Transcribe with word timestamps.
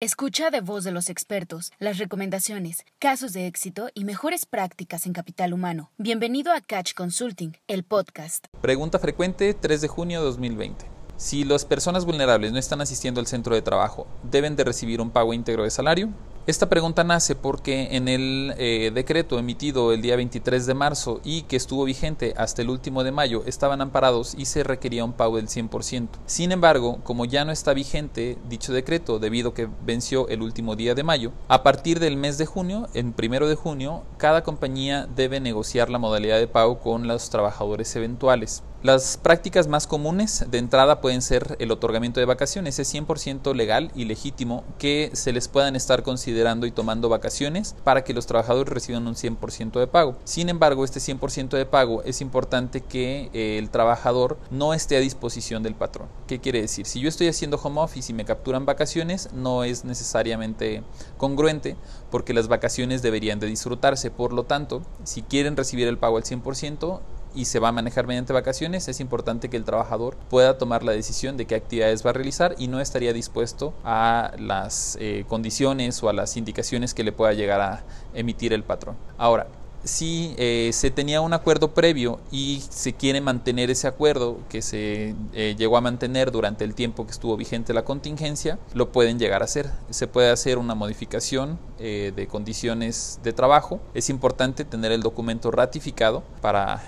Escucha 0.00 0.50
de 0.50 0.60
voz 0.60 0.84
de 0.84 0.92
los 0.92 1.10
expertos 1.10 1.72
las 1.80 1.98
recomendaciones, 1.98 2.84
casos 3.00 3.32
de 3.32 3.48
éxito 3.48 3.88
y 3.94 4.04
mejores 4.04 4.46
prácticas 4.46 5.06
en 5.06 5.12
capital 5.12 5.52
humano. 5.52 5.90
Bienvenido 5.98 6.52
a 6.52 6.60
Catch 6.60 6.94
Consulting, 6.94 7.56
el 7.66 7.82
podcast. 7.82 8.46
Pregunta 8.60 9.00
frecuente 9.00 9.54
3 9.54 9.80
de 9.80 9.88
junio 9.88 10.20
de 10.20 10.26
2020. 10.26 10.84
Si 11.16 11.42
las 11.42 11.64
personas 11.64 12.04
vulnerables 12.04 12.52
no 12.52 12.60
están 12.60 12.80
asistiendo 12.80 13.18
al 13.18 13.26
centro 13.26 13.56
de 13.56 13.62
trabajo, 13.62 14.06
¿deben 14.22 14.54
de 14.54 14.62
recibir 14.62 15.00
un 15.00 15.10
pago 15.10 15.34
íntegro 15.34 15.64
de 15.64 15.70
salario? 15.70 16.10
Esta 16.48 16.70
pregunta 16.70 17.04
nace 17.04 17.34
porque 17.34 17.94
en 17.94 18.08
el 18.08 18.54
eh, 18.56 18.90
decreto 18.94 19.38
emitido 19.38 19.92
el 19.92 20.00
día 20.00 20.16
23 20.16 20.64
de 20.64 20.72
marzo 20.72 21.20
y 21.22 21.42
que 21.42 21.56
estuvo 21.56 21.84
vigente 21.84 22.32
hasta 22.38 22.62
el 22.62 22.70
último 22.70 23.04
de 23.04 23.12
mayo 23.12 23.42
estaban 23.44 23.82
amparados 23.82 24.34
y 24.34 24.46
se 24.46 24.64
requería 24.64 25.04
un 25.04 25.12
pago 25.12 25.36
del 25.36 25.48
100%. 25.48 26.08
Sin 26.24 26.50
embargo, 26.50 27.00
como 27.04 27.26
ya 27.26 27.44
no 27.44 27.52
está 27.52 27.74
vigente 27.74 28.38
dicho 28.48 28.72
decreto 28.72 29.18
debido 29.18 29.50
a 29.50 29.54
que 29.54 29.68
venció 29.84 30.26
el 30.28 30.40
último 30.40 30.74
día 30.74 30.94
de 30.94 31.02
mayo, 31.02 31.32
a 31.48 31.62
partir 31.62 32.00
del 32.00 32.16
mes 32.16 32.38
de 32.38 32.46
junio, 32.46 32.88
en 32.94 33.12
primero 33.12 33.46
de 33.46 33.54
junio, 33.54 34.04
cada 34.16 34.42
compañía 34.42 35.06
debe 35.14 35.40
negociar 35.40 35.90
la 35.90 35.98
modalidad 35.98 36.38
de 36.38 36.48
pago 36.48 36.78
con 36.78 37.06
los 37.06 37.28
trabajadores 37.28 37.94
eventuales. 37.94 38.62
Las 38.80 39.16
prácticas 39.16 39.66
más 39.66 39.88
comunes 39.88 40.46
de 40.52 40.58
entrada 40.58 41.00
pueden 41.00 41.20
ser 41.20 41.56
el 41.58 41.72
otorgamiento 41.72 42.20
de 42.20 42.26
vacaciones, 42.26 42.78
es 42.78 42.94
100% 42.94 43.52
legal 43.52 43.90
y 43.96 44.04
legítimo 44.04 44.62
que 44.78 45.10
se 45.14 45.32
les 45.32 45.48
puedan 45.48 45.74
estar 45.74 46.04
considerando 46.04 46.37
y 46.66 46.70
tomando 46.70 47.08
vacaciones 47.08 47.74
para 47.84 48.04
que 48.04 48.14
los 48.14 48.26
trabajadores 48.26 48.72
reciban 48.72 49.06
un 49.06 49.14
100% 49.14 49.80
de 49.80 49.86
pago. 49.86 50.16
Sin 50.24 50.48
embargo, 50.48 50.84
este 50.84 51.00
100% 51.00 51.50
de 51.50 51.66
pago 51.66 52.02
es 52.04 52.20
importante 52.20 52.80
que 52.80 53.28
eh, 53.32 53.58
el 53.58 53.70
trabajador 53.70 54.38
no 54.50 54.72
esté 54.72 54.96
a 54.96 55.00
disposición 55.00 55.62
del 55.62 55.74
patrón. 55.74 56.08
¿Qué 56.26 56.38
quiere 56.38 56.60
decir? 56.60 56.86
Si 56.86 57.00
yo 57.00 57.08
estoy 57.08 57.28
haciendo 57.28 57.58
home 57.62 57.80
office 57.80 58.12
y 58.12 58.14
me 58.14 58.24
capturan 58.24 58.66
vacaciones, 58.66 59.30
no 59.32 59.64
es 59.64 59.84
necesariamente 59.84 60.82
congruente 61.16 61.76
porque 62.10 62.34
las 62.34 62.48
vacaciones 62.48 63.02
deberían 63.02 63.40
de 63.40 63.46
disfrutarse. 63.48 64.10
Por 64.10 64.32
lo 64.32 64.44
tanto, 64.44 64.82
si 65.04 65.22
quieren 65.22 65.56
recibir 65.56 65.88
el 65.88 65.98
pago 65.98 66.18
al 66.18 66.24
100%, 66.24 67.00
y 67.38 67.44
se 67.44 67.60
va 67.60 67.68
a 67.68 67.72
manejar 67.72 68.08
mediante 68.08 68.32
vacaciones, 68.32 68.88
es 68.88 68.98
importante 68.98 69.48
que 69.48 69.56
el 69.56 69.64
trabajador 69.64 70.16
pueda 70.28 70.58
tomar 70.58 70.82
la 70.82 70.90
decisión 70.90 71.36
de 71.36 71.46
qué 71.46 71.54
actividades 71.54 72.04
va 72.04 72.10
a 72.10 72.12
realizar 72.12 72.56
y 72.58 72.66
no 72.66 72.80
estaría 72.80 73.12
dispuesto 73.12 73.74
a 73.84 74.32
las 74.38 74.98
eh, 75.00 75.24
condiciones 75.28 76.02
o 76.02 76.08
a 76.08 76.12
las 76.12 76.36
indicaciones 76.36 76.94
que 76.94 77.04
le 77.04 77.12
pueda 77.12 77.32
llegar 77.34 77.60
a 77.60 77.84
emitir 78.12 78.52
el 78.52 78.64
patrón. 78.64 78.96
Ahora, 79.18 79.46
si 79.84 80.34
eh, 80.38 80.70
se 80.72 80.90
tenía 80.90 81.20
un 81.20 81.32
acuerdo 81.32 81.72
previo 81.72 82.20
y 82.30 82.62
se 82.68 82.92
quiere 82.94 83.20
mantener 83.20 83.70
ese 83.70 83.86
acuerdo 83.86 84.38
que 84.48 84.62
se 84.62 85.14
eh, 85.32 85.54
llegó 85.56 85.76
a 85.76 85.80
mantener 85.80 86.30
durante 86.30 86.64
el 86.64 86.74
tiempo 86.74 87.06
que 87.06 87.12
estuvo 87.12 87.36
vigente 87.36 87.72
la 87.72 87.84
contingencia, 87.84 88.58
lo 88.74 88.92
pueden 88.92 89.18
llegar 89.18 89.42
a 89.42 89.44
hacer. 89.44 89.70
Se 89.90 90.06
puede 90.06 90.30
hacer 90.30 90.58
una 90.58 90.74
modificación 90.74 91.58
eh, 91.78 92.12
de 92.14 92.26
condiciones 92.26 93.20
de 93.22 93.32
trabajo. 93.32 93.80
Es 93.94 94.10
importante 94.10 94.64
tener 94.64 94.92
el 94.92 95.02
documento 95.02 95.50
ratificado 95.50 96.22
para 96.40 96.82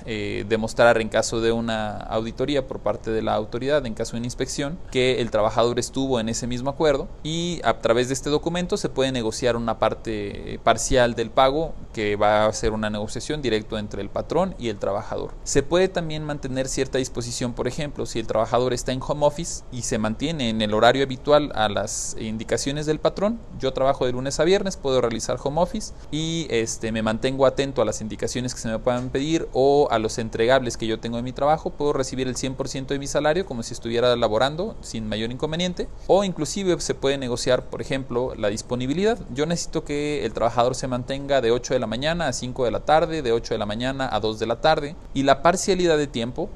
demostrar 0.48 1.00
en 1.00 1.08
caso 1.08 1.40
de 1.40 1.52
una 1.52 1.96
auditoría 1.96 2.66
por 2.66 2.80
parte 2.80 3.10
de 3.10 3.22
la 3.22 3.34
autoridad, 3.34 3.86
en 3.86 3.94
caso 3.94 4.12
de 4.12 4.18
una 4.18 4.26
inspección, 4.26 4.78
que 4.90 5.20
el 5.20 5.30
trabajador 5.30 5.78
estuvo 5.78 6.20
en 6.20 6.28
ese 6.28 6.46
mismo 6.46 6.70
acuerdo 6.70 7.08
y 7.22 7.60
a 7.64 7.78
través 7.78 8.08
de 8.08 8.14
este 8.14 8.30
documento 8.30 8.76
se 8.76 8.88
puede 8.88 9.12
negociar 9.12 9.56
una 9.56 9.78
parte 9.78 10.60
parcial 10.64 11.14
del 11.14 11.30
pago 11.30 11.74
que 11.92 12.16
va 12.16 12.46
a 12.46 12.52
ser 12.52 12.72
una 12.72 12.90
negociación 12.90 13.42
directo 13.42 13.78
entre 13.78 14.02
el 14.02 14.10
patrón 14.10 14.54
y 14.58 14.68
el 14.68 14.78
trabajador. 14.78 15.32
Se 15.44 15.62
puede 15.62 15.88
también 15.88 16.24
mantener 16.24 16.68
cierta 16.68 16.98
disposición, 16.98 17.52
por 17.52 17.68
ejemplo, 17.68 18.06
si 18.06 18.18
el 18.18 18.26
trabajador 18.26 18.72
está 18.72 18.92
en 18.92 19.00
home 19.06 19.26
office 19.26 19.64
y 19.72 19.82
se 19.82 19.98
mantiene 19.98 20.50
en 20.50 20.62
el 20.62 20.74
horario 20.74 21.02
habitual 21.02 21.52
a 21.54 21.68
las 21.68 22.16
indicaciones 22.18 22.86
del 22.86 23.00
patrón, 23.00 23.40
yo 23.58 23.72
trabajo 23.72 24.06
de 24.06 24.12
lunes 24.12 24.40
a 24.40 24.44
viernes, 24.44 24.76
puedo 24.76 25.00
realizar 25.00 25.38
home 25.42 25.60
office 25.60 25.92
y 26.10 26.46
este, 26.50 26.92
me 26.92 27.02
mantengo 27.02 27.46
atento 27.46 27.82
a 27.82 27.84
las 27.84 28.00
indicaciones 28.00 28.54
que 28.54 28.60
se 28.60 28.68
me 28.68 28.78
puedan 28.78 29.10
pedir 29.10 29.48
o 29.52 29.88
a 29.90 29.98
los 29.98 30.18
entregables 30.18 30.76
que 30.76 30.86
yo 30.86 31.00
tengo 31.00 31.18
en 31.18 31.24
mi 31.24 31.32
trabajo, 31.32 31.70
puedo 31.70 31.92
recibir 31.92 32.28
el 32.28 32.36
100% 32.36 32.86
de 32.86 32.98
mi 32.98 33.06
salario 33.06 33.46
como 33.46 33.62
si 33.62 33.74
estuviera 33.74 34.14
laborando 34.16 34.76
sin 34.80 35.08
mayor 35.08 35.30
inconveniente 35.30 35.88
o 36.06 36.24
inclusive 36.24 36.80
se 36.80 36.94
puede 36.94 37.18
negociar, 37.18 37.64
por 37.64 37.80
ejemplo, 37.80 38.34
la 38.36 38.48
disponibilidad. 38.48 39.18
Yo 39.32 39.46
necesito 39.46 39.84
que 39.84 40.24
el 40.24 40.32
trabajador 40.32 40.74
se 40.74 40.88
mantenga 40.88 41.40
de 41.40 41.50
8 41.50 41.74
de 41.80 41.86
la 41.86 41.86
mañana 41.86 42.28
a 42.28 42.32
5 42.32 42.64
de 42.64 42.70
la 42.70 42.80
tarde, 42.80 43.22
de 43.22 43.32
8 43.32 43.54
de 43.54 43.58
la 43.58 43.66
mañana 43.66 44.08
a 44.12 44.20
2 44.20 44.38
de 44.38 44.46
la 44.46 44.60
tarde. 44.60 44.96
Y 45.14 45.22
la 45.22 45.42
parcialidad 45.42 45.96
de 45.96 46.06
tiempo, 46.06 46.50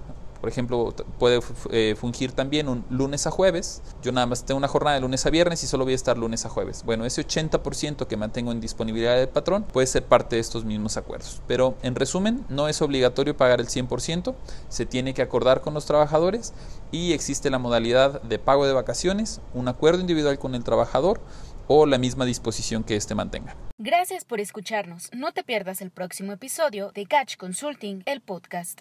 por 0.44 0.50
ejemplo, 0.50 0.94
puede 1.18 1.40
eh, 1.70 1.96
fungir 1.98 2.32
también 2.32 2.68
un 2.68 2.84
lunes 2.90 3.26
a 3.26 3.30
jueves. 3.30 3.80
Yo 4.02 4.12
nada 4.12 4.26
más 4.26 4.44
tengo 4.44 4.58
una 4.58 4.68
jornada 4.68 4.96
de 4.96 5.00
lunes 5.00 5.24
a 5.24 5.30
viernes 5.30 5.64
y 5.64 5.66
solo 5.66 5.84
voy 5.84 5.94
a 5.94 5.96
estar 5.96 6.18
lunes 6.18 6.44
a 6.44 6.50
jueves. 6.50 6.82
Bueno, 6.84 7.06
ese 7.06 7.26
80% 7.26 8.06
que 8.06 8.16
mantengo 8.18 8.52
en 8.52 8.60
disponibilidad 8.60 9.16
del 9.16 9.30
patrón 9.30 9.62
puede 9.62 9.86
ser 9.86 10.04
parte 10.04 10.36
de 10.36 10.40
estos 10.40 10.66
mismos 10.66 10.98
acuerdos. 10.98 11.40
Pero 11.46 11.76
en 11.80 11.94
resumen, 11.94 12.44
no 12.50 12.68
es 12.68 12.82
obligatorio 12.82 13.34
pagar 13.34 13.58
el 13.60 13.68
100%, 13.68 14.34
se 14.68 14.84
tiene 14.84 15.14
que 15.14 15.22
acordar 15.22 15.62
con 15.62 15.72
los 15.72 15.86
trabajadores 15.86 16.52
y 16.92 17.14
existe 17.14 17.48
la 17.48 17.58
modalidad 17.58 18.20
de 18.20 18.38
pago 18.38 18.66
de 18.66 18.74
vacaciones, 18.74 19.40
un 19.54 19.68
acuerdo 19.68 20.02
individual 20.02 20.38
con 20.38 20.54
el 20.54 20.62
trabajador 20.62 21.20
o 21.68 21.86
la 21.86 21.98
misma 21.98 22.24
disposición 22.24 22.84
que 22.84 22.96
éste 22.96 23.14
mantenga. 23.14 23.56
Gracias 23.78 24.24
por 24.24 24.40
escucharnos. 24.40 25.10
No 25.12 25.32
te 25.32 25.42
pierdas 25.42 25.80
el 25.80 25.90
próximo 25.90 26.32
episodio 26.32 26.92
de 26.92 27.06
Catch 27.06 27.36
Consulting, 27.36 28.02
el 28.06 28.20
podcast. 28.20 28.72